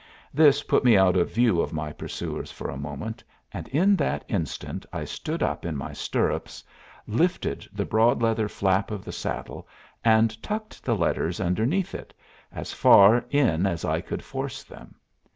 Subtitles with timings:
[0.33, 4.25] This put me out of view of my pursuers for a moment, and in that
[4.27, 6.63] instant I stood up in my stirrups,
[7.05, 9.67] lifted the broad leather flap of the saddle,
[10.03, 12.15] and tucked the letters underneath it,
[12.51, 14.95] as far in as I could force them.